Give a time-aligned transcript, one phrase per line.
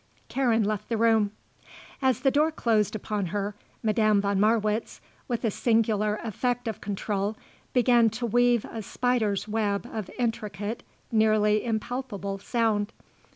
[0.29, 1.29] Karen left the room.
[2.01, 3.53] As the door closed upon her,
[3.83, 7.37] Madame von Marwitz, with a singular effect of control,
[7.71, 12.93] began to weave a spider's web of intricate, nearly impalpable, sound.